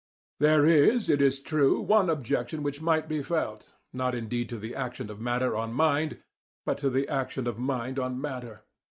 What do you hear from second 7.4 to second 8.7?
of mind on matter.